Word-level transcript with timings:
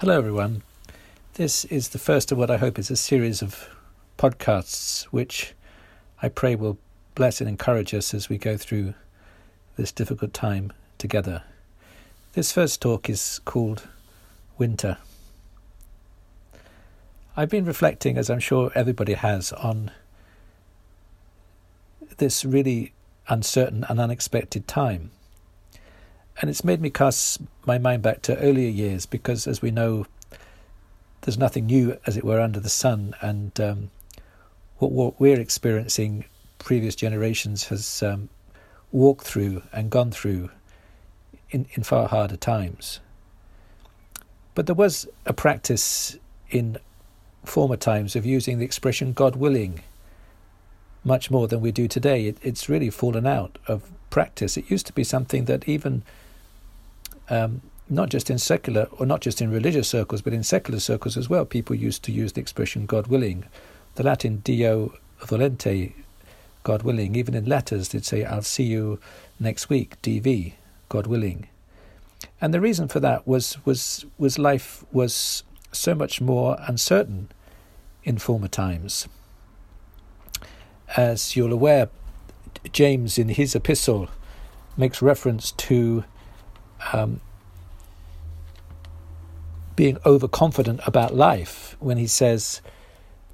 Hello, 0.00 0.16
everyone. 0.16 0.62
This 1.34 1.64
is 1.64 1.88
the 1.88 1.98
first 1.98 2.30
of 2.30 2.38
what 2.38 2.52
I 2.52 2.56
hope 2.58 2.78
is 2.78 2.88
a 2.88 2.94
series 2.94 3.42
of 3.42 3.68
podcasts 4.16 5.02
which 5.06 5.54
I 6.22 6.28
pray 6.28 6.54
will 6.54 6.78
bless 7.16 7.40
and 7.40 7.50
encourage 7.50 7.92
us 7.92 8.14
as 8.14 8.28
we 8.28 8.38
go 8.38 8.56
through 8.56 8.94
this 9.74 9.90
difficult 9.90 10.32
time 10.32 10.72
together. 10.98 11.42
This 12.34 12.52
first 12.52 12.80
talk 12.80 13.10
is 13.10 13.40
called 13.44 13.88
Winter. 14.56 14.98
I've 17.36 17.50
been 17.50 17.64
reflecting, 17.64 18.16
as 18.16 18.30
I'm 18.30 18.38
sure 18.38 18.70
everybody 18.76 19.14
has, 19.14 19.52
on 19.52 19.90
this 22.18 22.44
really 22.44 22.92
uncertain 23.26 23.84
and 23.88 23.98
unexpected 23.98 24.68
time. 24.68 25.10
And 26.40 26.48
it's 26.48 26.62
made 26.62 26.80
me 26.80 26.90
cast 26.90 27.40
my 27.66 27.78
mind 27.78 28.02
back 28.02 28.22
to 28.22 28.38
earlier 28.38 28.70
years 28.70 29.06
because, 29.06 29.46
as 29.46 29.60
we 29.60 29.70
know, 29.70 30.06
there's 31.22 31.38
nothing 31.38 31.66
new, 31.66 31.98
as 32.06 32.16
it 32.16 32.24
were, 32.24 32.40
under 32.40 32.60
the 32.60 32.68
sun. 32.68 33.14
And 33.20 33.58
um, 33.60 33.90
what, 34.78 34.92
what, 34.92 35.20
we're 35.20 35.40
experiencing, 35.40 36.24
previous 36.58 36.94
generations 36.94 37.64
has 37.68 38.02
um, 38.02 38.28
walked 38.92 39.26
through 39.26 39.62
and 39.72 39.90
gone 39.90 40.12
through 40.12 40.50
in, 41.50 41.66
in 41.72 41.82
far 41.82 42.08
harder 42.08 42.36
times. 42.36 43.00
But 44.54 44.66
there 44.66 44.74
was 44.74 45.08
a 45.26 45.32
practice 45.32 46.16
in 46.50 46.78
former 47.44 47.76
times 47.76 48.14
of 48.14 48.24
using 48.24 48.58
the 48.58 48.64
expression 48.64 49.12
God 49.12 49.36
willing 49.36 49.82
much 51.04 51.30
more 51.30 51.48
than 51.48 51.60
we 51.60 51.72
do 51.72 51.88
today. 51.88 52.26
It, 52.26 52.38
it's 52.42 52.68
really 52.68 52.90
fallen 52.90 53.26
out 53.26 53.58
of 53.66 53.90
practice. 54.10 54.56
It 54.56 54.70
used 54.70 54.86
to 54.86 54.92
be 54.92 55.04
something 55.04 55.46
that 55.46 55.68
even 55.68 56.02
um, 57.30 57.62
not 57.88 58.10
just 58.10 58.30
in 58.30 58.38
secular 58.38 58.88
or 58.98 59.06
not 59.06 59.20
just 59.20 59.40
in 59.40 59.50
religious 59.50 59.88
circles, 59.88 60.22
but 60.22 60.32
in 60.32 60.42
secular 60.42 60.80
circles 60.80 61.16
as 61.16 61.28
well. 61.28 61.44
People 61.44 61.76
used 61.76 62.02
to 62.04 62.12
use 62.12 62.32
the 62.32 62.40
expression 62.40 62.86
God 62.86 63.06
willing. 63.06 63.44
The 63.94 64.02
Latin 64.02 64.38
Deo 64.38 64.94
volente, 65.20 65.94
God 66.62 66.82
willing. 66.82 67.14
Even 67.16 67.34
in 67.34 67.46
letters, 67.46 67.88
they'd 67.88 68.04
say, 68.04 68.24
I'll 68.24 68.42
see 68.42 68.64
you 68.64 69.00
next 69.40 69.68
week, 69.68 70.00
DV, 70.02 70.52
God 70.88 71.06
willing. 71.06 71.48
And 72.40 72.52
the 72.52 72.60
reason 72.60 72.88
for 72.88 73.00
that 73.00 73.26
was, 73.26 73.64
was, 73.64 74.04
was 74.18 74.38
life 74.38 74.84
was 74.92 75.42
so 75.72 75.94
much 75.94 76.20
more 76.20 76.56
uncertain 76.66 77.28
in 78.04 78.18
former 78.18 78.48
times. 78.48 79.08
As 80.96 81.36
you're 81.36 81.50
aware, 81.50 81.88
James 82.72 83.18
in 83.18 83.30
his 83.30 83.54
epistle 83.54 84.08
makes 84.76 85.02
reference 85.02 85.52
to 85.52 86.04
um, 86.92 87.20
being 89.76 89.98
overconfident 90.04 90.80
about 90.86 91.14
life 91.14 91.76
when 91.78 91.96
he 91.98 92.06
says, 92.06 92.60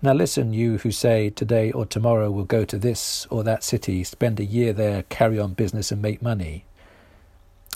Now 0.03 0.13
listen, 0.13 0.53
you 0.53 0.79
who 0.79 0.91
say 0.91 1.31
today 1.31 1.73
or 1.73 1.87
tomorrow 1.87 2.31
we'll 2.31 2.45
go 2.45 2.65
to 2.67 2.79
this 2.79 3.27
or 3.31 3.43
that 3.45 3.65
city, 3.65 4.05
spend 4.05 4.39
a 4.39 4.45
year 4.45 4.73
there, 4.73 5.05
carry 5.05 5.39
on 5.39 5.55
business, 5.55 5.91
and 5.91 6.03
make 6.03 6.21
money. 6.21 6.67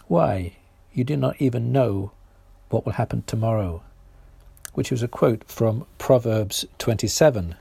Why? 0.07 0.57
You 0.93 1.05
do 1.05 1.17
not 1.17 1.41
even 1.41 1.73
know 1.73 2.13
what 2.69 2.85
will 2.85 2.93
happen 2.93 3.23
tomorrow. 3.27 3.83
Which 4.75 4.91
was 4.91 5.03
a 5.03 5.09
quote 5.09 5.45
from 5.45 5.87
Proverbs 5.97 6.67
27, 6.79 7.57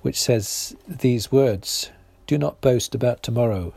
which 0.00 0.20
says 0.20 0.74
these 0.88 1.30
words 1.30 1.90
Do 2.26 2.38
not 2.38 2.60
boast 2.60 2.94
about 2.94 3.22
tomorrow, 3.22 3.74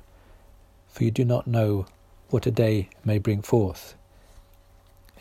for 0.87 1.03
you 1.03 1.11
do 1.11 1.25
not 1.25 1.47
know 1.47 1.85
what 2.31 2.45
a 2.45 2.51
day 2.51 2.89
may 3.03 3.17
bring 3.17 3.41
forth. 3.41 3.95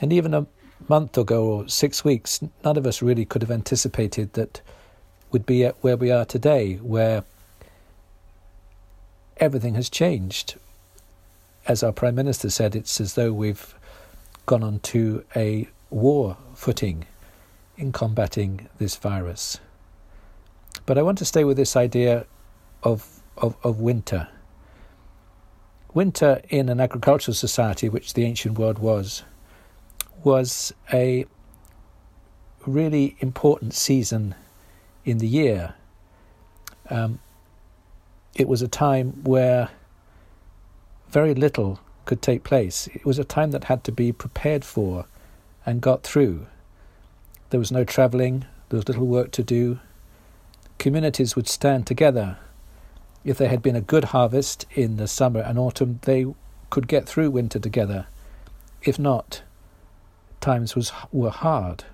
And 0.00 0.12
even 0.12 0.32
a 0.32 0.46
month 0.88 1.18
ago 1.18 1.44
or 1.44 1.68
six 1.68 2.04
weeks, 2.04 2.40
none 2.64 2.76
of 2.76 2.86
us 2.86 3.02
really 3.02 3.24
could 3.24 3.42
have 3.42 3.50
anticipated 3.50 4.32
that 4.34 4.60
we'd 5.30 5.46
be 5.46 5.64
at 5.64 5.76
where 5.82 5.96
we 5.96 6.10
are 6.10 6.24
today, 6.24 6.76
where 6.76 7.24
everything 9.36 9.74
has 9.74 9.90
changed. 9.90 10.54
As 11.66 11.82
our 11.82 11.92
Prime 11.92 12.14
Minister 12.14 12.50
said, 12.50 12.74
it's 12.74 13.00
as 13.00 13.14
though 13.14 13.32
we've 13.32 13.74
gone 14.46 14.62
on 14.62 14.80
to 14.80 15.24
a 15.36 15.68
war 15.90 16.36
footing 16.54 17.06
in 17.76 17.92
combating 17.92 18.68
this 18.78 18.96
virus. 18.96 19.58
But 20.86 20.98
I 20.98 21.02
want 21.02 21.18
to 21.18 21.24
stay 21.24 21.44
with 21.44 21.56
this 21.56 21.76
idea 21.76 22.26
of, 22.82 23.20
of, 23.36 23.56
of 23.62 23.80
winter 23.80 24.28
Winter 25.92 26.40
in 26.48 26.68
an 26.68 26.80
agricultural 26.80 27.34
society, 27.34 27.88
which 27.88 28.14
the 28.14 28.24
ancient 28.24 28.58
world 28.58 28.78
was, 28.78 29.24
was 30.22 30.72
a 30.92 31.26
really 32.66 33.16
important 33.20 33.74
season 33.74 34.34
in 35.04 35.18
the 35.18 35.26
year. 35.26 35.74
Um, 36.88 37.18
it 38.34 38.46
was 38.46 38.62
a 38.62 38.68
time 38.68 39.24
where 39.24 39.70
very 41.08 41.34
little 41.34 41.80
could 42.04 42.22
take 42.22 42.44
place. 42.44 42.88
It 42.88 43.04
was 43.04 43.18
a 43.18 43.24
time 43.24 43.50
that 43.50 43.64
had 43.64 43.82
to 43.84 43.92
be 43.92 44.12
prepared 44.12 44.64
for 44.64 45.06
and 45.66 45.80
got 45.80 46.02
through. 46.02 46.46
There 47.50 47.60
was 47.60 47.72
no 47.72 47.84
travelling, 47.84 48.44
there 48.68 48.78
was 48.78 48.86
little 48.86 49.06
work 49.06 49.32
to 49.32 49.42
do. 49.42 49.80
Communities 50.78 51.34
would 51.34 51.48
stand 51.48 51.86
together 51.86 52.38
if 53.24 53.38
there 53.38 53.48
had 53.48 53.62
been 53.62 53.76
a 53.76 53.80
good 53.80 54.04
harvest 54.04 54.66
in 54.74 54.96
the 54.96 55.08
summer 55.08 55.40
and 55.40 55.58
autumn, 55.58 56.00
they 56.02 56.26
could 56.70 56.88
get 56.88 57.06
through 57.06 57.30
winter 57.30 57.58
together. 57.58 58.06
If 58.82 58.98
not, 58.98 59.42
times 60.40 60.74
was 60.74 60.92
were 61.12 61.30
hard. 61.30 61.84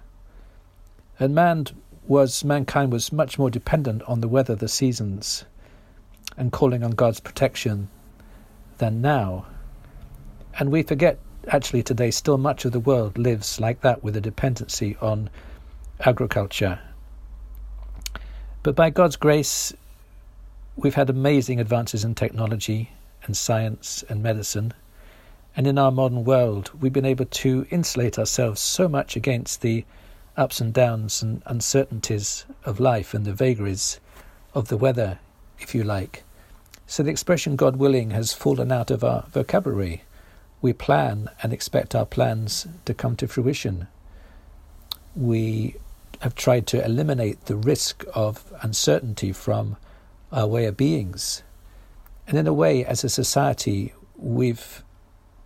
And 1.19 1.35
man 1.35 1.67
was 2.07 2.45
mankind 2.45 2.93
was 2.93 3.13
much 3.13 3.39
more 3.39 3.51
dependent 3.51 4.03
on 4.03 4.21
the 4.21 4.29
weather, 4.29 4.55
the 4.55 4.69
seasons, 4.69 5.45
and 6.37 6.53
calling 6.53 6.85
on 6.85 6.93
God's 6.93 7.21
protection 7.21 7.89
than 8.79 9.01
now. 9.01 9.47
And 10.59 10.71
we 10.71 10.83
forget 10.83 11.19
actually 11.49 11.83
today 11.83 12.11
still 12.11 12.39
much 12.39 12.65
of 12.65 12.73
the 12.73 12.81
world 12.81 13.19
lives 13.19 13.61
like 13.61 13.81
that 13.81 14.05
with 14.05 14.17
a 14.17 14.21
dependency 14.21 14.97
on 15.01 15.31
agriculture. 16.01 16.79
But 18.63 18.77
by 18.77 18.91
God's 18.91 19.17
grace 19.17 19.73
We've 20.79 20.95
had 20.95 21.09
amazing 21.09 21.59
advances 21.59 22.05
in 22.05 22.15
technology 22.15 22.91
and 23.25 23.35
science 23.35 24.05
and 24.11 24.23
medicine. 24.23 24.75
And 25.57 25.67
in 25.67 25.79
our 25.79 25.91
modern 25.91 26.23
world, 26.23 26.71
we've 26.79 26.93
been 26.93 27.07
able 27.07 27.25
to 27.25 27.67
insulate 27.71 28.19
ourselves 28.19 28.61
so 28.61 28.87
much 28.87 29.17
against 29.17 29.63
the 29.63 29.87
ups 30.37 30.61
and 30.61 30.75
downs 30.75 31.23
and 31.23 31.43
uncertainties 31.47 32.45
of 32.67 32.79
life 32.79 33.15
and 33.15 33.25
the 33.25 33.33
vagaries 33.33 34.01
of 34.53 34.69
the 34.69 34.77
weather, 34.77 35.19
if 35.59 35.75
you 35.75 35.83
like. 35.83 36.25
So 36.87 37.03
the 37.03 37.11
expression 37.11 37.57
God 37.57 37.77
willing 37.77 38.11
has 38.11 38.35
fallen 38.35 38.71
out 38.71 38.91
of 38.91 39.03
our 39.03 39.25
vocabulary. 39.33 40.03
We 40.61 40.75
plan 40.75 41.31
and 41.43 41.55
expect 41.55 41.95
our 41.95 42.05
plans 42.05 42.67
to 42.85 42.93
come 42.93 43.17
to 43.17 43.27
fruition. 43.27 43.89
We 45.15 45.77
have 46.21 46.35
tried 46.35 46.67
to 46.67 46.85
eliminate 46.85 47.47
the 47.47 47.57
risk 47.57 48.05
of 48.15 48.53
uncertainty 48.61 49.33
from 49.33 49.79
our 50.37 50.47
way 50.47 50.67
of 50.67 50.77
beings. 50.77 51.43
And 52.29 52.39
in 52.39 52.47
a 52.47 52.53
way, 52.53 52.85
as 52.85 53.03
a 53.03 53.09
society, 53.09 53.95
we've 54.17 54.85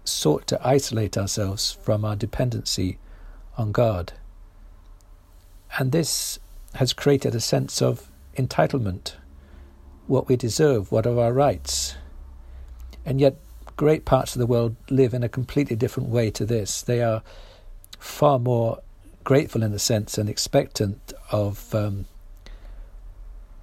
sought 0.04 0.46
to 0.48 0.66
isolate 0.66 1.16
ourselves 1.16 1.78
from 1.82 2.04
our 2.04 2.16
dependency 2.16 2.98
on 3.56 3.70
God. 3.70 4.12
And 5.78 5.92
this 5.92 6.40
has 6.74 6.92
created 6.92 7.34
a 7.34 7.40
sense 7.40 7.80
of 7.80 8.10
entitlement, 8.36 9.14
what 10.08 10.28
we 10.28 10.36
deserve, 10.36 10.90
what 10.90 11.06
are 11.06 11.18
our 11.20 11.32
rights. 11.32 11.94
And 13.06 13.20
yet, 13.20 13.36
great 13.76 14.04
parts 14.04 14.34
of 14.34 14.40
the 14.40 14.46
world 14.46 14.74
live 14.90 15.14
in 15.14 15.22
a 15.22 15.28
completely 15.28 15.76
different 15.76 16.08
way 16.08 16.30
to 16.32 16.44
this. 16.44 16.82
They 16.82 17.02
are 17.02 17.22
far 17.98 18.38
more 18.38 18.80
grateful 19.22 19.62
in 19.62 19.72
a 19.72 19.78
sense 19.78 20.18
and 20.18 20.28
expectant 20.28 21.12
of 21.30 21.72
um, 21.74 22.06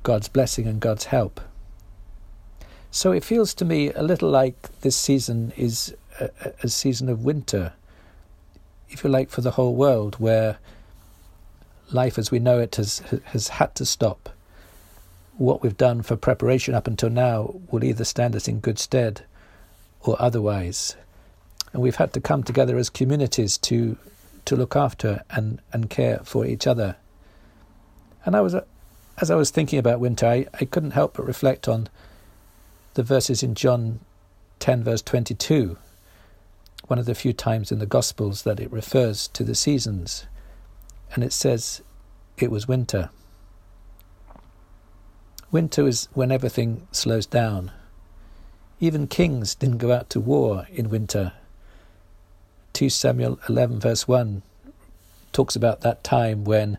God's 0.03 0.27
blessing 0.27 0.67
and 0.67 0.79
God's 0.79 1.05
help. 1.05 1.41
So 2.91 3.11
it 3.11 3.23
feels 3.23 3.53
to 3.55 3.65
me 3.65 3.91
a 3.91 4.01
little 4.01 4.29
like 4.29 4.79
this 4.81 4.95
season 4.95 5.53
is 5.57 5.95
a, 6.19 6.29
a 6.63 6.69
season 6.69 7.09
of 7.09 7.23
winter, 7.23 7.73
if 8.89 9.03
you 9.03 9.09
like, 9.09 9.29
for 9.29 9.41
the 9.41 9.51
whole 9.51 9.75
world, 9.75 10.15
where 10.19 10.57
life 11.91 12.17
as 12.17 12.31
we 12.31 12.39
know 12.39 12.59
it 12.59 12.75
has 12.75 12.99
has 13.25 13.49
had 13.49 13.75
to 13.75 13.85
stop. 13.85 14.29
What 15.37 15.61
we've 15.61 15.77
done 15.77 16.01
for 16.01 16.15
preparation 16.15 16.73
up 16.73 16.87
until 16.87 17.09
now 17.09 17.59
will 17.69 17.83
either 17.83 18.03
stand 18.03 18.35
us 18.35 18.47
in 18.47 18.59
good 18.59 18.79
stead 18.79 19.23
or 20.01 20.19
otherwise. 20.19 20.95
And 21.73 21.81
we've 21.81 21.97
had 21.97 22.13
to 22.13 22.21
come 22.21 22.43
together 22.43 22.77
as 22.77 22.89
communities 22.89 23.57
to 23.59 23.97
to 24.45 24.55
look 24.55 24.75
after 24.75 25.23
and, 25.29 25.59
and 25.73 25.89
care 25.89 26.21
for 26.23 26.45
each 26.45 26.65
other. 26.65 26.95
And 28.25 28.35
I 28.35 28.41
was 28.41 28.55
as 29.19 29.31
I 29.31 29.35
was 29.35 29.49
thinking 29.49 29.79
about 29.79 29.99
winter, 29.99 30.27
I, 30.27 30.45
I 30.59 30.65
couldn't 30.65 30.91
help 30.91 31.15
but 31.15 31.25
reflect 31.25 31.67
on 31.67 31.89
the 32.93 33.03
verses 33.03 33.43
in 33.43 33.55
John 33.55 33.99
10, 34.59 34.83
verse 34.83 35.01
22, 35.01 35.77
one 36.87 36.99
of 36.99 37.05
the 37.05 37.15
few 37.15 37.33
times 37.33 37.71
in 37.71 37.79
the 37.79 37.85
Gospels 37.85 38.43
that 38.43 38.59
it 38.59 38.71
refers 38.71 39.27
to 39.29 39.43
the 39.43 39.55
seasons. 39.55 40.25
and 41.13 41.23
it 41.23 41.33
says 41.33 41.81
it 42.37 42.51
was 42.51 42.67
winter. 42.67 43.09
Winter 45.51 45.87
is 45.87 46.07
when 46.13 46.31
everything 46.31 46.87
slows 46.91 47.25
down. 47.25 47.71
Even 48.79 49.07
kings 49.07 49.55
didn't 49.55 49.77
go 49.77 49.91
out 49.91 50.09
to 50.11 50.19
war 50.19 50.67
in 50.71 50.89
winter. 50.89 51.33
2 52.73 52.89
Samuel 52.89 53.39
11, 53.49 53.79
verse 53.79 54.07
1, 54.07 54.43
talks 55.31 55.55
about 55.55 55.81
that 55.81 56.03
time 56.03 56.43
when 56.43 56.77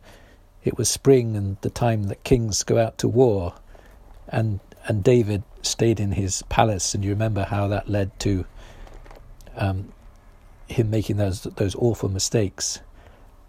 it 0.68 0.76
was 0.76 0.90
spring 0.90 1.34
and 1.34 1.56
the 1.62 1.70
time 1.70 2.04
that 2.04 2.22
kings 2.24 2.62
go 2.62 2.78
out 2.78 2.98
to 2.98 3.08
war. 3.08 3.54
And, 4.28 4.60
and 4.86 5.02
David 5.02 5.42
stayed 5.62 5.98
in 5.98 6.12
his 6.12 6.42
palace, 6.50 6.94
and 6.94 7.02
you 7.02 7.10
remember 7.10 7.44
how 7.44 7.68
that 7.68 7.88
led 7.88 8.18
to 8.20 8.44
um, 9.56 9.90
him 10.68 10.90
making 10.90 11.16
those, 11.16 11.42
those 11.42 11.74
awful 11.76 12.10
mistakes. 12.10 12.80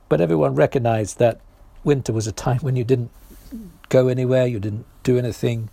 But 0.07 0.21
everyone 0.21 0.55
recognized 0.55 1.19
that 1.19 1.41
winter 1.83 2.13
was 2.13 2.25
a 2.25 2.31
time 2.31 2.59
when 2.59 2.77
you 2.77 2.85
didn't 2.85 3.11
go 3.89 4.07
anywhere, 4.07 4.47
you 4.47 4.61
didn't 4.61 4.85
do 5.03 5.17
anything, 5.17 5.69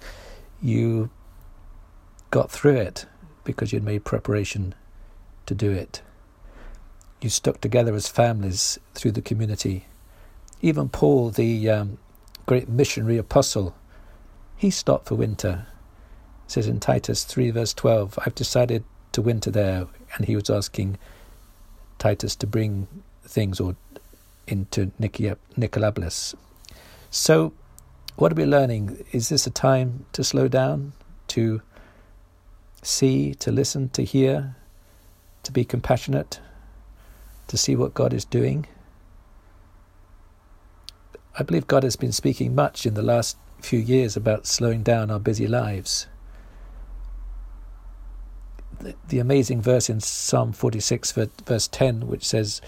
you 0.61 1.11
got 2.33 2.51
through 2.51 2.77
it 2.77 3.07
because 3.45 3.73
you'd 3.73 3.85
made 3.85 4.05
preparation 4.05 4.75
to 5.47 5.55
do 5.55 5.71
it. 5.71 6.03
You 7.21 7.31
stuck 7.31 7.61
together 7.61 7.95
as 7.95 8.09
families 8.09 8.81
through 8.95 9.13
the 9.13 9.23
community. 9.23 9.87
Even 10.63 10.89
Paul, 10.89 11.31
the 11.31 11.69
um, 11.71 11.99
great 12.47 12.69
missionary 12.69 13.19
apostle, 13.19 13.75
he 14.57 14.71
stopped 14.71 15.07
for 15.07 15.15
winter. 15.15 15.67
It 16.47 16.51
says 16.53 16.67
in 16.67 16.81
Titus 16.81 17.25
3, 17.25 17.51
verse 17.51 17.75
12, 17.75 18.19
I've 18.25 18.35
decided 18.35 18.85
to 19.13 19.23
winter 19.23 19.51
there. 19.51 19.87
And 20.15 20.27
he 20.27 20.37
was 20.37 20.49
asking 20.49 20.99
Titus 21.99 22.37
to 22.37 22.47
bring 22.47 22.89
things 23.25 23.61
or 23.61 23.77
into 24.47 24.93
Nicopolis. 25.01 26.35
So, 27.11 27.53
what 28.17 28.33
are 28.33 28.37
we 28.37 28.47
learning? 28.47 29.05
Is 29.13 29.29
this 29.29 29.47
a 29.47 29.51
time 29.51 30.07
to 30.13 30.25
slow 30.25 30.49
down, 30.49 30.93
to 31.29 31.61
see, 32.83 33.35
to 33.35 33.51
listen, 33.51 33.89
to 33.91 34.05
hear, 34.05 34.57
to 35.43 35.53
be 35.53 35.65
compassionate, 35.65 36.41
to 37.49 37.57
see 37.57 37.77
what 37.77 37.95
God 37.95 38.13
is 38.13 38.25
doing? 38.25 38.67
I 41.39 41.43
believe 41.43 41.67
God 41.67 41.83
has 41.83 41.97
been 41.97 42.13
speaking 42.13 42.55
much 42.55 42.87
in 42.87 42.95
the 42.95 43.03
last 43.03 43.37
few 43.61 43.79
years 43.79 44.17
about 44.17 44.47
slowing 44.47 44.83
down 44.83 45.11
our 45.11 45.19
busy 45.19 45.47
lives. 45.47 46.07
The, 48.81 48.95
the 49.09 49.19
amazing 49.19 49.61
verse 49.61 49.91
in 49.91 50.01
Psalm 50.01 50.53
46, 50.53 51.13
verse 51.13 51.69
10, 51.69 52.07
which 52.07 52.27
says, 52.27 52.63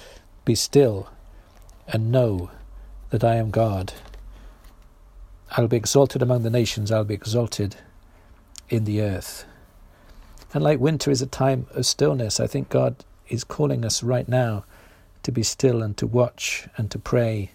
Be 0.44 0.54
still 0.54 1.08
and 1.86 2.12
know 2.12 2.50
that 3.08 3.24
I 3.24 3.36
am 3.36 3.50
God. 3.50 3.94
I'll 5.52 5.68
be 5.68 5.78
exalted 5.78 6.20
among 6.20 6.42
the 6.42 6.50
nations, 6.50 6.92
I'll 6.92 7.04
be 7.04 7.14
exalted 7.14 7.76
in 8.68 8.84
the 8.84 9.00
earth. 9.00 9.46
And 10.52 10.62
like 10.62 10.78
winter 10.78 11.10
is 11.10 11.22
a 11.22 11.26
time 11.26 11.66
of 11.70 11.86
stillness, 11.86 12.38
I 12.38 12.46
think 12.46 12.68
God 12.68 12.96
is 13.28 13.44
calling 13.44 13.84
us 13.84 14.02
right 14.02 14.28
now 14.28 14.64
to 15.22 15.32
be 15.32 15.42
still 15.42 15.82
and 15.82 15.96
to 15.96 16.06
watch 16.06 16.68
and 16.76 16.90
to 16.90 16.98
pray 16.98 17.52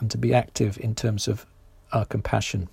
and 0.00 0.10
to 0.10 0.18
be 0.18 0.34
active 0.34 0.78
in 0.78 0.94
terms 0.94 1.28
of 1.28 1.46
our 1.92 2.04
compassion. 2.04 2.68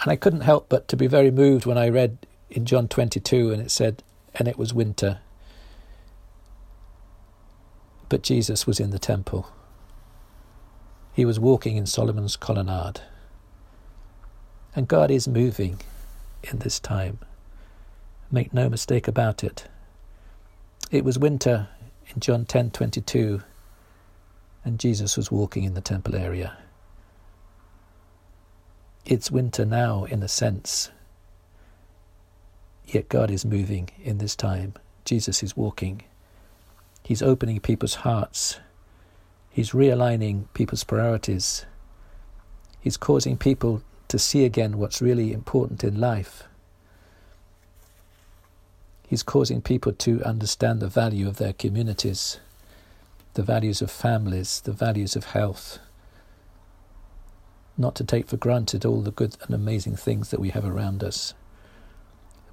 And 0.00 0.10
I 0.10 0.16
couldn't 0.16 0.40
help 0.42 0.68
but 0.68 0.88
to 0.88 0.96
be 0.96 1.06
very 1.06 1.30
moved 1.30 1.66
when 1.66 1.78
I 1.78 1.88
read 1.88 2.18
in 2.50 2.66
John 2.66 2.88
22 2.88 3.50
and 3.50 3.62
it 3.62 3.70
said, 3.70 4.02
and 4.34 4.48
it 4.48 4.58
was 4.58 4.74
winter. 4.74 5.20
But 8.08 8.22
Jesus 8.22 8.66
was 8.66 8.78
in 8.78 8.90
the 8.90 8.98
temple. 8.98 9.48
He 11.12 11.24
was 11.24 11.38
walking 11.40 11.76
in 11.76 11.86
Solomon's 11.86 12.36
colonnade. 12.36 13.00
And 14.74 14.88
God 14.88 15.10
is 15.10 15.28
moving 15.28 15.80
in 16.42 16.58
this 16.58 16.80
time. 16.80 17.18
Make 18.30 18.52
no 18.54 18.68
mistake 18.68 19.06
about 19.06 19.44
it. 19.44 19.68
It 20.90 21.04
was 21.04 21.18
winter 21.18 21.68
in 22.08 22.20
John 22.20 22.44
10:22 22.44 23.42
and 24.64 24.78
Jesus 24.78 25.16
was 25.16 25.30
walking 25.30 25.64
in 25.64 25.74
the 25.74 25.80
temple 25.80 26.14
area. 26.14 26.56
It's 29.04 29.30
winter 29.30 29.64
now 29.64 30.04
in 30.04 30.22
a 30.22 30.28
sense. 30.28 30.90
Yet 32.86 33.08
God 33.08 33.30
is 33.30 33.44
moving 33.44 33.88
in 34.02 34.18
this 34.18 34.36
time. 34.36 34.74
Jesus 35.04 35.42
is 35.42 35.56
walking. 35.56 36.02
He's 37.02 37.22
opening 37.22 37.58
people's 37.58 37.96
hearts. 37.96 38.60
He's 39.50 39.70
realigning 39.70 40.44
people's 40.54 40.84
priorities. 40.84 41.66
He's 42.80 42.96
causing 42.96 43.36
people 43.36 43.82
to 44.08 44.18
see 44.18 44.44
again 44.44 44.78
what's 44.78 45.02
really 45.02 45.32
important 45.32 45.82
in 45.82 45.98
life. 45.98 46.44
He's 49.08 49.22
causing 49.22 49.60
people 49.60 49.92
to 49.92 50.22
understand 50.24 50.80
the 50.80 50.88
value 50.88 51.28
of 51.28 51.36
their 51.36 51.52
communities, 51.52 52.40
the 53.34 53.42
values 53.42 53.80
of 53.80 53.90
families, 53.90 54.60
the 54.60 54.72
values 54.72 55.16
of 55.16 55.26
health. 55.26 55.78
Not 57.78 57.94
to 57.96 58.04
take 58.04 58.28
for 58.28 58.36
granted 58.36 58.84
all 58.84 59.00
the 59.00 59.10
good 59.10 59.36
and 59.42 59.54
amazing 59.54 59.96
things 59.96 60.30
that 60.30 60.40
we 60.40 60.50
have 60.50 60.64
around 60.64 61.02
us. 61.02 61.34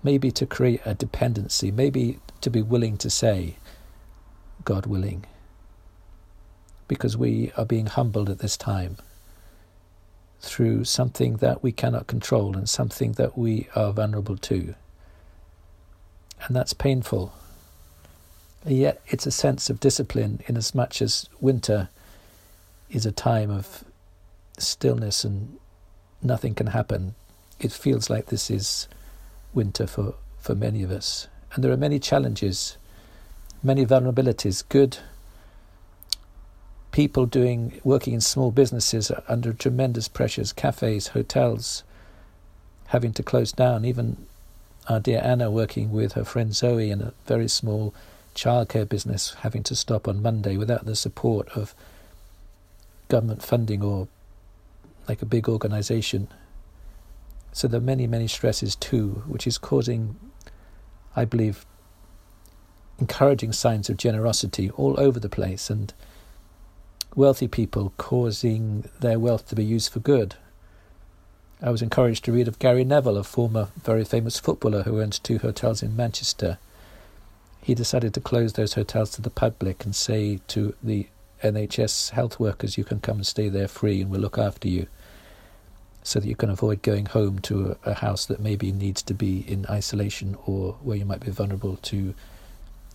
Maybe 0.01 0.31
to 0.31 0.45
create 0.45 0.81
a 0.85 0.93
dependency, 0.93 1.71
maybe 1.71 2.19
to 2.39 2.49
be 2.49 2.61
willing 2.61 2.97
to 2.97 3.09
say, 3.09 3.57
God 4.63 4.85
willing. 4.85 5.25
Because 6.87 7.17
we 7.17 7.51
are 7.57 7.65
being 7.65 7.87
humbled 7.87 8.29
at 8.29 8.39
this 8.39 8.55
time 8.55 8.97
through 10.39 10.85
something 10.85 11.37
that 11.37 11.61
we 11.61 11.73
cannot 11.73 12.07
control 12.07 12.55
and 12.55 12.69
something 12.69 13.11
that 13.13 13.37
we 13.37 13.67
are 13.75 13.91
vulnerable 13.91 14.37
to. 14.37 14.73
And 16.47 16.55
that's 16.55 16.73
painful. 16.73 17.33
Yet, 18.65 19.01
it's 19.07 19.25
a 19.25 19.31
sense 19.31 19.69
of 19.69 19.79
discipline, 19.79 20.41
in 20.47 20.57
as 20.57 20.75
much 20.75 21.01
as 21.01 21.29
winter 21.39 21.89
is 22.89 23.05
a 23.05 23.11
time 23.11 23.49
of 23.49 23.83
stillness 24.57 25.23
and 25.23 25.57
nothing 26.21 26.55
can 26.55 26.67
happen. 26.67 27.15
It 27.59 27.71
feels 27.71 28.09
like 28.09 28.27
this 28.27 28.49
is 28.51 28.87
winter 29.53 29.87
for, 29.87 30.15
for 30.39 30.55
many 30.55 30.83
of 30.83 30.91
us. 30.91 31.27
And 31.53 31.63
there 31.63 31.71
are 31.71 31.77
many 31.77 31.99
challenges 31.99 32.77
many 33.63 33.85
vulnerabilities. 33.85 34.63
Good 34.69 34.97
people 36.91 37.25
doing 37.25 37.79
working 37.83 38.13
in 38.13 38.21
small 38.21 38.51
businesses 38.51 39.11
under 39.27 39.53
tremendous 39.53 40.07
pressures, 40.07 40.53
cafes, 40.53 41.07
hotels 41.07 41.83
having 42.87 43.13
to 43.13 43.23
close 43.23 43.51
down. 43.51 43.85
Even 43.85 44.25
our 44.87 44.99
dear 44.99 45.21
Anna 45.23 45.51
working 45.51 45.91
with 45.91 46.13
her 46.13 46.25
friend 46.25 46.55
Zoe 46.55 46.89
in 46.89 47.01
a 47.01 47.13
very 47.25 47.47
small 47.47 47.93
childcare 48.39 48.87
business 48.87 49.35
having 49.41 49.63
to 49.63 49.75
stop 49.75 50.07
on 50.07 50.21
Monday 50.21 50.55
without 50.55 50.85
the 50.85 50.95
support 50.95 51.49
of 51.49 51.75
government 53.09 53.43
funding 53.43 53.83
or 53.83 54.07
like 55.09 55.21
a 55.21 55.25
big 55.25 55.49
organization. 55.49 56.29
So 57.51 57.67
there 57.67 57.79
are 57.79 57.83
many, 57.83 58.07
many 58.07 58.27
stresses 58.27 58.75
too, 58.75 59.23
which 59.27 59.45
is 59.45 59.57
causing, 59.57 60.15
I 61.15 61.25
believe, 61.25 61.65
encouraging 62.99 63.51
signs 63.51 63.89
of 63.89 63.97
generosity 63.97 64.69
all 64.71 64.97
over 64.97 65.19
the 65.19 65.29
place 65.29 65.69
and 65.69 65.93
wealthy 67.15 67.47
people 67.47 67.93
causing 67.97 68.87
their 69.01 69.19
wealth 69.19 69.49
to 69.49 69.55
be 69.55 69.65
used 69.65 69.91
for 69.91 69.99
good. 69.99 70.35
I 71.61 71.71
was 71.71 71.81
encouraged 71.81 72.23
to 72.25 72.31
read 72.31 72.47
of 72.47 72.59
Gary 72.59 72.85
Neville, 72.85 73.17
a 73.17 73.23
former 73.23 73.67
very 73.83 74.05
famous 74.05 74.39
footballer 74.39 74.83
who 74.83 75.01
owns 75.01 75.19
two 75.19 75.39
hotels 75.39 75.83
in 75.83 75.95
Manchester. 75.97 76.57
He 77.61 77.75
decided 77.75 78.13
to 78.13 78.21
close 78.21 78.53
those 78.53 78.73
hotels 78.73 79.11
to 79.11 79.21
the 79.21 79.29
public 79.29 79.85
and 79.85 79.95
say 79.95 80.39
to 80.47 80.73
the 80.81 81.07
NHS 81.43 82.11
health 82.11 82.39
workers, 82.39 82.77
You 82.77 82.83
can 82.83 82.99
come 82.99 83.17
and 83.17 83.27
stay 83.27 83.49
there 83.49 83.67
free 83.67 84.01
and 84.01 84.09
we'll 84.09 84.21
look 84.21 84.37
after 84.37 84.67
you, 84.67 84.87
so 86.03 86.19
that 86.19 86.27
you 86.27 86.35
can 86.35 86.49
avoid 86.49 86.81
going 86.81 87.05
home 87.05 87.39
to 87.39 87.77
a, 87.85 87.91
a 87.91 87.93
house 87.95 88.25
that 88.25 88.39
maybe 88.39 88.71
needs 88.71 89.01
to 89.03 89.13
be 89.13 89.45
in 89.47 89.65
isolation 89.69 90.37
or 90.45 90.73
where 90.81 90.97
you 90.97 91.05
might 91.05 91.23
be 91.23 91.31
vulnerable 91.31 91.77
to 91.77 92.13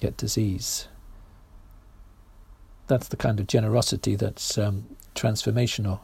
get 0.01 0.17
disease. 0.17 0.89
That's 2.87 3.09
the 3.09 3.17
kind 3.17 3.41
of 3.41 3.47
generosity 3.47 4.17
that's 4.17 4.59
um, 4.59 4.97
transformational. 5.15 6.01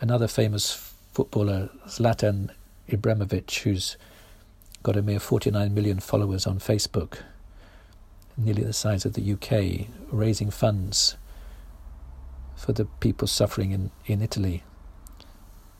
Another 0.00 0.28
famous 0.28 0.94
footballer, 1.12 1.70
Zlatan 1.86 2.50
Ibrahimovic, 2.88 3.62
who's 3.62 3.96
got 4.82 4.96
a 4.96 5.02
mere 5.02 5.20
49 5.20 5.74
million 5.74 6.00
followers 6.00 6.46
on 6.46 6.58
Facebook, 6.58 7.18
nearly 8.36 8.64
the 8.64 8.72
size 8.72 9.04
of 9.04 9.14
the 9.14 9.32
UK, 9.32 9.88
raising 10.10 10.50
funds 10.50 11.16
for 12.56 12.72
the 12.72 12.84
people 13.00 13.26
suffering 13.26 13.72
in, 13.72 13.90
in 14.06 14.22
Italy. 14.22 14.62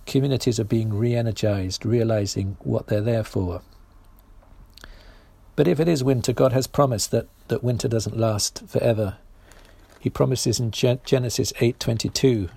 Communities 0.06 0.58
are 0.58 0.64
being 0.64 0.92
re 0.92 1.14
energized, 1.14 1.86
realizing 1.86 2.56
what 2.60 2.88
they're 2.88 3.00
there 3.00 3.24
for. 3.24 3.62
But 5.54 5.68
if 5.68 5.78
it 5.78 5.88
is 5.88 6.02
winter, 6.02 6.32
God 6.32 6.52
has 6.52 6.66
promised 6.66 7.10
that, 7.10 7.28
that 7.48 7.62
winter 7.62 7.86
doesn't 7.86 8.16
last 8.16 8.66
forever. 8.66 9.16
He 10.00 10.10
promises 10.10 10.58
in 10.58 10.72
Genesis 10.72 11.52
8:22 11.52 12.50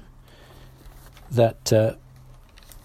that 1.29 1.71
uh, 1.71 1.93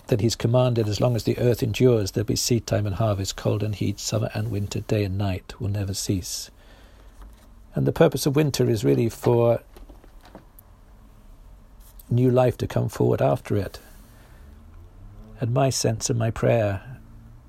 that 0.08 0.20
He's 0.20 0.36
commanded, 0.36 0.88
as 0.88 1.00
long 1.00 1.16
as 1.16 1.24
the 1.24 1.38
earth 1.38 1.62
endures, 1.62 2.10
there'll 2.10 2.26
be 2.26 2.36
seed 2.36 2.66
time 2.66 2.84
and 2.84 2.96
harvest, 2.96 3.36
cold 3.36 3.62
and 3.62 3.74
heat, 3.74 3.98
summer 3.98 4.28
and 4.34 4.50
winter, 4.50 4.80
day 4.80 5.04
and 5.04 5.16
night 5.16 5.58
will 5.60 5.68
never 5.68 5.94
cease. 5.94 6.50
And 7.74 7.86
the 7.86 7.92
purpose 7.92 8.26
of 8.26 8.36
winter 8.36 8.68
is 8.68 8.84
really 8.84 9.08
for 9.08 9.62
new 12.10 12.30
life 12.30 12.56
to 12.58 12.66
come 12.66 12.88
forward 12.88 13.22
after 13.22 13.56
it. 13.56 13.78
And 15.40 15.54
my 15.54 15.70
sense 15.70 16.10
and 16.10 16.18
my 16.18 16.30
prayer 16.30 16.98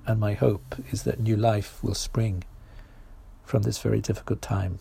and 0.06 0.18
my 0.20 0.34
hope 0.34 0.76
is 0.90 1.02
that 1.02 1.20
new 1.20 1.36
life 1.36 1.82
will 1.82 1.94
spring 1.94 2.44
from 3.44 3.62
this 3.62 3.78
very 3.78 4.00
difficult 4.00 4.40
time. 4.40 4.78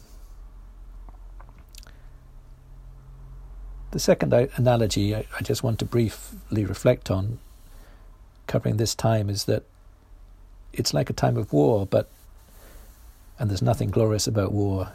The 3.91 4.00
second 4.00 4.33
analogy 4.55 5.13
I, 5.13 5.25
just 5.43 5.63
want 5.63 5.79
to 5.79 5.86
briefly 5.86 6.63
reflect 6.63 7.12
on, 7.12 7.39
covering 8.48 8.77
this 8.77 8.95
time, 8.95 9.29
is 9.29 9.43
that 9.45 9.63
it's 10.71 10.93
like 10.93 11.10
a 11.10 11.13
time 11.13 11.36
of 11.36 11.51
war, 11.51 11.86
but 11.86 12.10
and 13.38 13.50
there's 13.50 13.62
nothing 13.62 13.89
glorious 13.89 14.27
about 14.27 14.53
war. 14.53 14.93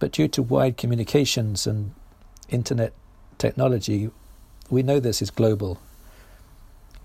But 0.00 0.12
due 0.12 0.28
to 0.28 0.42
wide 0.42 0.76
communications 0.76 1.66
and 1.66 1.94
internet 2.48 2.92
technology, 3.38 4.10
we 4.68 4.82
know 4.82 4.98
this 4.98 5.22
is 5.22 5.30
global. 5.30 5.78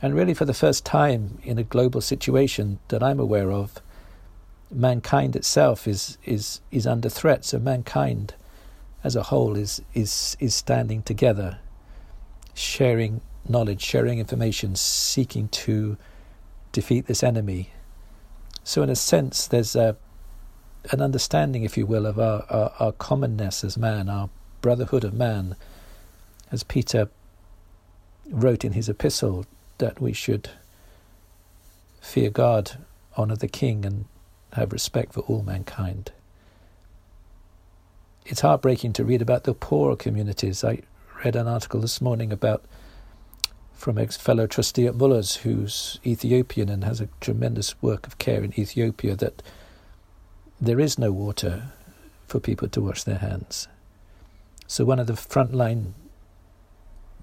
And 0.02 0.16
really, 0.16 0.34
for 0.34 0.46
the 0.46 0.54
first 0.54 0.86
time 0.86 1.38
in 1.44 1.58
a 1.60 1.64
global 1.64 2.02
situation 2.02 2.80
that 2.88 3.04
I'm 3.04 3.20
aware 3.20 3.52
of, 3.52 3.82
mankind 4.72 5.36
itself 5.36 5.88
is, 5.88 6.18
is, 6.26 6.62
is 6.72 6.88
under 6.88 7.10
threat. 7.10 7.46
So, 7.46 7.60
mankind 7.60 8.34
as 9.04 9.16
a 9.16 9.24
whole 9.24 9.56
is, 9.56 9.82
is, 9.94 10.36
is 10.40 10.56
standing 10.56 11.02
together, 11.04 11.60
sharing 12.54 13.22
knowledge, 13.48 13.82
sharing 13.82 14.20
information, 14.20 14.76
seeking 14.76 15.50
to 15.50 15.98
defeat 16.72 17.08
this 17.08 17.24
enemy. 17.24 17.72
So, 18.64 18.84
in 18.84 18.90
a 18.90 18.96
sense, 18.96 19.48
there's 19.48 19.76
a, 19.76 19.98
an 20.92 21.02
understanding, 21.02 21.64
if 21.64 21.78
you 21.78 21.86
will, 21.86 22.06
of 22.06 22.20
our, 22.20 22.46
our, 22.50 22.72
our 22.80 22.92
commonness 22.94 23.64
as 23.64 23.78
man, 23.78 24.10
our 24.10 24.30
brotherhood 24.62 25.04
of 25.04 25.14
man, 25.14 25.56
as 26.52 26.64
Peter 26.64 27.10
wrote 28.30 28.64
in 28.66 28.74
his 28.74 28.90
epistle, 28.90 29.46
that 29.78 30.02
we 30.02 30.14
should 30.14 30.50
fear 32.02 32.30
God, 32.30 32.78
honour 33.18 33.36
the 33.36 33.48
King, 33.48 33.86
and 33.86 34.06
have 34.54 34.72
respect 34.72 35.14
for 35.14 35.22
all 35.22 35.44
mankind 35.44 36.12
it's 38.26 38.42
heartbreaking 38.42 38.94
to 38.94 39.06
read 39.06 39.22
about 39.22 39.44
the 39.44 39.54
poorer 39.54 39.96
communities. 39.96 40.64
I 40.64 40.82
read 41.24 41.36
an 41.36 41.48
article 41.48 41.80
this 41.80 42.02
morning 42.02 42.32
about 42.32 42.64
from 43.74 43.98
a 43.98 44.08
fellow 44.08 44.48
trustee 44.48 44.88
at 44.88 44.96
Muller's 44.96 45.38
who's 45.38 46.00
Ethiopian 46.06 46.70
and 46.70 46.84
has 46.84 47.00
a 47.02 47.10
tremendous 47.22 47.80
work 47.84 48.08
of 48.08 48.18
care 48.18 48.44
in 48.44 48.58
Ethiopia 48.60 49.16
that 49.18 49.44
there 50.60 50.80
is 50.80 50.98
no 50.98 51.12
water 51.12 51.72
for 52.28 52.40
people 52.40 52.68
to 52.70 52.82
wash 52.82 53.04
their 53.04 53.18
hands. 53.18 53.68
So 54.68 54.86
one 54.86 55.00
of 55.00 55.08
the 55.08 55.14
frontline 55.14 55.94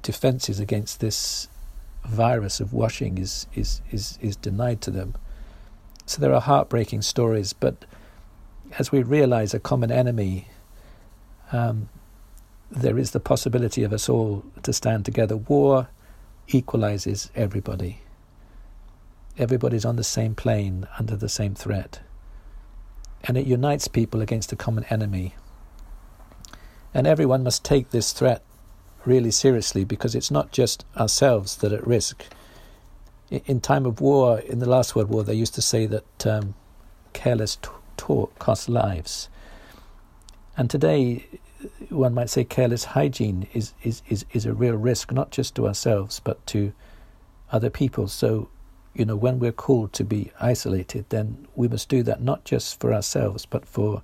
defenses 0.03 0.61
against 0.61 1.01
this 1.01 1.49
virus 2.05 2.61
of 2.61 2.73
washing 2.73 3.19
is, 3.19 3.47
is, 3.55 3.81
is, 3.91 4.19
is 4.21 4.37
denied 4.37 4.81
to 4.83 4.91
them. 4.91 5.15
So 6.07 6.21
there 6.21 6.35
are 6.35 6.41
heartbreaking 6.41 7.03
stories, 7.03 7.53
but 7.53 7.85
as 8.79 8.91
we 8.91 9.03
realize 9.03 9.55
a 9.55 9.61
common 9.61 9.91
enemy 9.91 10.49
um, 11.53 11.89
there 12.71 12.99
is 12.99 13.11
the 13.11 13.21
possibility 13.21 13.83
of 13.83 13.93
us 13.93 14.09
all 14.09 14.45
to 14.63 14.73
stand 14.73 15.05
together. 15.05 15.37
War 15.37 15.89
equalizes 16.49 17.31
everybody. 17.35 18.01
Everybody's 19.39 19.85
on 19.85 19.97
the 19.97 20.05
same 20.05 20.35
plane 20.35 20.87
under 20.99 21.17
the 21.17 21.29
same 21.29 21.55
threat. 21.55 22.01
And 23.25 23.37
it 23.37 23.47
unites 23.47 23.89
people 23.89 24.21
against 24.21 24.53
a 24.53 24.57
common 24.57 24.85
enemy. 24.91 25.35
And 26.95 27.07
everyone 27.07 27.43
must 27.43 27.65
take 27.65 27.91
this 27.91 28.13
threat 28.13 28.43
really 29.05 29.31
seriously 29.31 29.85
because 29.85 30.15
it's 30.15 30.31
not 30.31 30.53
just 30.53 30.85
ourselves 30.97 31.57
that 31.57 31.73
are 31.73 31.77
at 31.77 31.87
risk. 31.87 32.25
In 33.31 33.61
time 33.61 33.87
of 33.87 34.01
war, 34.01 34.41
in 34.41 34.59
the 34.59 34.69
last 34.69 34.95
World 34.95 35.09
War, 35.09 35.25
they 35.25 35.35
used 35.35 35.55
to 35.55 35.63
say 35.63 35.87
that 35.87 36.27
um, 36.27 36.55
careless 37.13 37.59
talk 37.97 38.39
costs 38.39 38.69
lives. 38.69 39.29
And 40.57 40.69
today, 40.69 41.27
one 41.89 42.15
might 42.15 42.29
say 42.29 42.45
careless 42.45 42.85
hygiene 42.85 43.49
is, 43.55 43.73
is, 43.83 44.03
is, 44.09 44.27
is 44.33 44.45
a 44.45 44.53
real 44.53 44.75
risk, 44.77 45.13
not 45.13 45.31
just 45.31 45.55
to 45.57 45.67
ourselves, 45.67 46.21
but 46.21 46.45
to 46.49 46.73
other 47.51 47.71
people. 47.71 48.09
So, 48.09 48.49
you 48.95 49.05
know, 49.05 49.17
when 49.17 49.39
we're 49.39 49.53
called 49.53 49.93
to 49.95 50.05
be 50.05 50.31
isolated, 50.41 51.07
then 51.09 51.47
we 51.55 51.69
must 51.69 51.89
do 51.89 52.03
that 52.03 52.21
not 52.21 52.45
just 52.45 52.79
for 52.81 52.93
ourselves, 52.93 53.47
but 53.47 53.67
for 53.67 54.03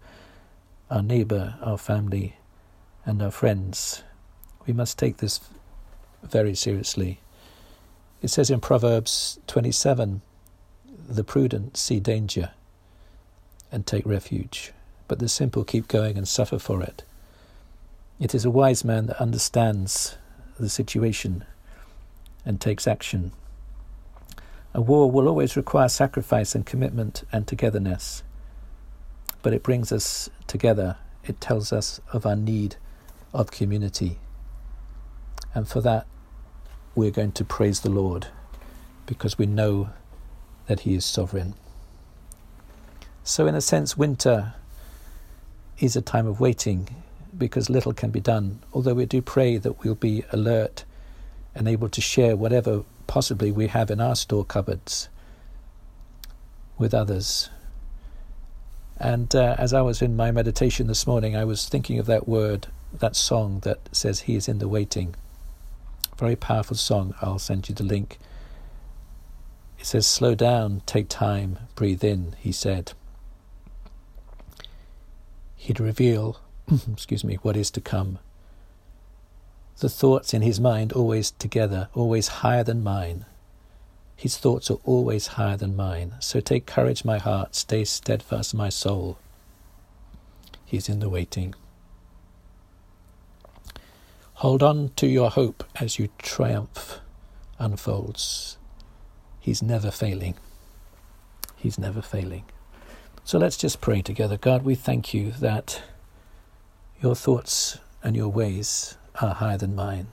our 0.90 1.02
neighbor, 1.02 1.56
our 1.60 1.76
family, 1.76 2.36
and 3.04 3.22
our 3.22 3.30
friends. 3.30 4.02
We 4.66 4.72
must 4.72 4.98
take 4.98 5.18
this 5.18 5.40
very 6.22 6.54
seriously. 6.54 7.20
It 8.22 8.28
says 8.28 8.50
in 8.50 8.60
Proverbs 8.60 9.38
27 9.46 10.22
the 11.08 11.24
prudent 11.24 11.76
see 11.76 12.00
danger 12.00 12.50
and 13.70 13.86
take 13.86 14.04
refuge, 14.04 14.72
but 15.06 15.18
the 15.18 15.28
simple 15.28 15.64
keep 15.64 15.88
going 15.88 16.16
and 16.16 16.26
suffer 16.26 16.58
for 16.58 16.82
it. 16.82 17.04
It 18.18 18.34
is 18.34 18.44
a 18.44 18.50
wise 18.50 18.84
man 18.84 19.06
that 19.06 19.20
understands 19.20 20.16
the 20.58 20.68
situation 20.68 21.44
and 22.44 22.60
takes 22.60 22.88
action. 22.88 23.32
A 24.74 24.80
war 24.80 25.10
will 25.10 25.28
always 25.28 25.56
require 25.56 25.88
sacrifice 25.88 26.54
and 26.54 26.66
commitment 26.66 27.24
and 27.32 27.46
togetherness, 27.46 28.22
but 29.42 29.54
it 29.54 29.62
brings 29.62 29.90
us 29.90 30.28
together. 30.46 30.96
It 31.24 31.40
tells 31.40 31.72
us 31.72 32.00
of 32.12 32.26
our 32.26 32.36
need 32.36 32.76
of 33.32 33.50
community. 33.50 34.18
And 35.54 35.66
for 35.66 35.80
that, 35.80 36.06
we're 36.94 37.10
going 37.10 37.32
to 37.32 37.44
praise 37.44 37.80
the 37.80 37.90
Lord 37.90 38.28
because 39.06 39.38
we 39.38 39.46
know 39.46 39.90
that 40.66 40.80
He 40.80 40.94
is 40.94 41.04
sovereign. 41.04 41.54
So, 43.24 43.46
in 43.46 43.54
a 43.54 43.60
sense, 43.60 43.96
winter 43.96 44.54
is 45.78 45.96
a 45.96 46.02
time 46.02 46.26
of 46.26 46.40
waiting 46.40 46.88
because 47.36 47.70
little 47.70 47.92
can 47.92 48.10
be 48.10 48.20
done. 48.20 48.60
Although 48.72 48.94
we 48.94 49.06
do 49.06 49.22
pray 49.22 49.58
that 49.58 49.82
we'll 49.82 49.94
be 49.94 50.24
alert 50.32 50.84
and 51.54 51.68
able 51.68 51.88
to 51.88 52.00
share 52.00 52.36
whatever 52.36 52.84
possibly 53.08 53.50
we 53.50 53.66
have 53.66 53.90
in 53.90 54.00
our 54.00 54.14
store 54.14 54.44
cupboards 54.44 55.08
with 56.78 56.94
others. 56.94 57.50
And 58.96 59.34
uh, 59.34 59.56
as 59.58 59.74
I 59.74 59.80
was 59.80 60.00
in 60.00 60.14
my 60.14 60.30
meditation 60.30 60.86
this 60.86 61.06
morning, 61.06 61.34
I 61.34 61.44
was 61.44 61.68
thinking 61.68 61.98
of 61.98 62.06
that 62.06 62.28
word, 62.28 62.68
that 62.92 63.16
song 63.16 63.60
that 63.60 63.88
says, 63.90 64.20
He 64.20 64.36
is 64.36 64.46
in 64.46 64.58
the 64.58 64.68
waiting. 64.68 65.16
Very 66.16 66.36
powerful 66.36 66.76
song. 66.76 67.14
I'll 67.20 67.40
send 67.40 67.68
you 67.68 67.74
the 67.74 67.82
link. 67.82 68.18
It 69.80 69.86
says, 69.86 70.06
Slow 70.06 70.36
down, 70.36 70.82
take 70.86 71.08
time, 71.08 71.58
breathe 71.74 72.04
in, 72.04 72.36
he 72.38 72.52
said. 72.52 72.92
He'd 75.56 75.80
reveal 75.80 76.40
excuse 76.92 77.24
me, 77.24 77.36
what 77.36 77.56
is 77.56 77.70
to 77.72 77.80
come. 77.80 78.18
The 79.80 79.88
thoughts 79.88 80.34
in 80.34 80.42
his 80.42 80.58
mind 80.58 80.92
always 80.92 81.30
together, 81.30 81.88
always 81.94 82.28
higher 82.28 82.64
than 82.64 82.82
mine. 82.82 83.26
His 84.16 84.36
thoughts 84.36 84.72
are 84.72 84.80
always 84.82 85.28
higher 85.28 85.56
than 85.56 85.76
mine. 85.76 86.16
So 86.18 86.40
take 86.40 86.66
courage, 86.66 87.04
my 87.04 87.18
heart, 87.18 87.54
stay 87.54 87.84
steadfast, 87.84 88.52
my 88.52 88.70
soul. 88.70 89.18
He's 90.64 90.88
in 90.88 90.98
the 90.98 91.08
waiting. 91.08 91.54
Hold 94.34 94.64
on 94.64 94.90
to 94.96 95.06
your 95.06 95.30
hope 95.30 95.62
as 95.76 95.96
your 95.96 96.08
triumph 96.18 96.98
unfolds. 97.60 98.58
He's 99.38 99.62
never 99.62 99.92
failing. 99.92 100.34
He's 101.54 101.78
never 101.78 102.02
failing. 102.02 102.44
So 103.22 103.38
let's 103.38 103.56
just 103.56 103.80
pray 103.80 104.02
together. 104.02 104.36
God, 104.36 104.64
we 104.64 104.74
thank 104.74 105.14
you 105.14 105.30
that 105.38 105.82
your 107.00 107.14
thoughts 107.14 107.78
and 108.02 108.16
your 108.16 108.28
ways 108.28 108.97
are 109.20 109.34
higher 109.34 109.58
than 109.58 109.74
mine. 109.74 110.08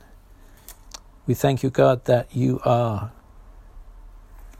We 1.26 1.34
thank 1.34 1.62
you, 1.62 1.70
God, 1.70 2.04
that 2.04 2.34
you 2.34 2.60
are 2.64 3.12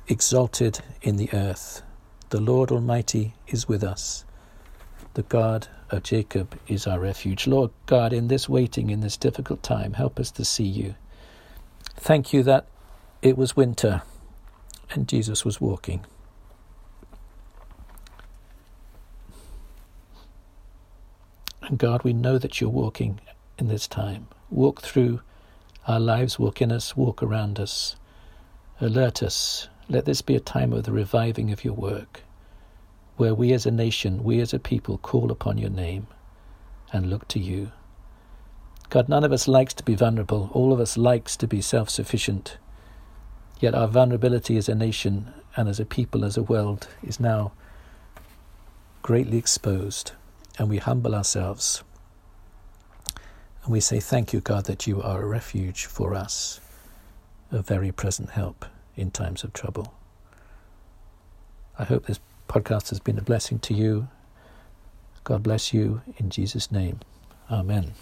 exalted 0.09 0.81
in 1.03 1.17
the 1.17 1.31
earth. 1.33 1.83
The 2.31 2.41
Lord 2.41 2.71
Almighty 2.71 3.35
is 3.47 3.69
with 3.69 3.85
us. 3.85 4.25
The 5.15 5.23
God 5.23 5.69
of 5.91 6.03
Jacob 6.03 6.59
is 6.67 6.87
our 6.87 6.99
refuge. 6.99 7.47
Lord 7.47 7.71
God, 7.87 8.13
in 8.13 8.29
this 8.29 8.49
waiting, 8.49 8.91
in 8.91 9.01
this 9.01 9.17
difficult 9.17 9.63
time, 9.63 9.95
help 9.95 10.19
us 10.19 10.31
to 10.33 10.45
see 10.45 10.65
you. 10.65 10.95
Thank 11.97 12.33
you 12.33 12.43
that 12.43 12.67
it 13.23 13.39
was 13.39 13.57
winter 13.57 14.03
and 14.91 15.09
Jesus 15.09 15.45
was 15.45 15.61
walking. 15.61 16.05
And 21.63 21.79
God, 21.79 22.03
we 22.05 22.13
know 22.13 22.39
that 22.39 22.61
you're 22.61 22.71
walking 22.71 23.21
in 23.59 23.69
this 23.69 23.87
time. 23.87 24.29
Walk 24.51 24.83
through 24.83 25.21
our 25.87 26.01
lives, 26.01 26.39
walk 26.39 26.61
in 26.61 26.73
us, 26.73 26.97
walk 26.97 27.23
around 27.23 27.59
us. 27.59 27.97
Alert 28.81 29.23
us. 29.23 29.69
Let 29.89 30.05
this 30.05 30.21
be 30.21 30.35
a 30.35 30.41
time 30.41 30.73
of 30.73 30.85
the 30.85 30.93
reviving 30.93 31.53
of 31.53 31.65
your 31.65 31.75
work, 31.75 32.23
where 33.17 33.35
we 33.35 33.53
as 33.53 33.67
a 33.67 33.71
nation, 33.71 34.25
we 34.25 34.41
as 34.41 34.53
a 34.53 34.59
people 34.59 34.99
call 34.99 35.31
upon 35.31 35.59
your 35.59 35.71
name 35.71 36.09
and 36.93 37.09
look 37.09 37.27
to 37.29 37.39
you. 37.39 37.73
God, 38.91 39.09
none 39.09 39.25
of 39.25 39.33
us 39.33 39.49
likes 39.49 39.75
to 39.75 39.85
be 39.85 39.95
vulnerable. 39.95 40.51
All 40.53 40.73
of 40.73 40.81
us 40.81 40.97
likes 40.97 41.37
to 41.39 41.47
be 41.47 41.61
self-sufficient. 41.61 42.59
Yet 43.59 43.75
our 43.75 43.89
vulnerability 43.89 44.57
as 44.57 44.69
a 44.69 44.75
nation 44.75 45.33
and 45.57 45.69
as 45.69 45.81
a 45.81 45.87
people, 45.87 46.25
as 46.25 46.37
a 46.37 46.43
world, 46.43 46.89
is 47.03 47.19
now 47.19 47.53
greatly 49.03 49.39
exposed. 49.39 50.13
And 50.59 50.69
we 50.69 50.79
humble 50.79 51.15
ourselves. 51.15 51.83
And 53.67 53.73
we 53.73 53.81
say, 53.81 53.99
Thank 53.99 54.33
you, 54.33 54.41
God, 54.41 54.67
that 54.67 54.87
you 54.87 55.03
are 55.03 55.23
a 55.23 55.27
refuge 55.27 55.87
for 55.87 56.15
us, 56.15 56.61
a 57.51 57.63
very 57.63 57.91
present 57.91 58.31
help 58.31 58.65
in 58.95 59.11
times 59.11 59.43
of 59.43 59.53
trouble. 59.53 59.93
I 61.77 61.83
hope 61.83 62.07
this 62.07 62.21
podcast 62.49 62.91
has 62.91 63.01
been 63.01 63.19
a 63.19 63.23
blessing 63.23 63.59
to 63.59 63.75
you. 63.75 64.07
God 65.25 65.43
bless 65.43 65.75
you 65.75 66.01
in 66.17 66.31
Jesus' 66.31 66.71
name. 66.71 67.01
Amen. 67.51 67.95